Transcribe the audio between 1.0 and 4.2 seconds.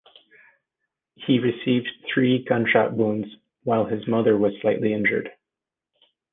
He received three gunshot wounds while his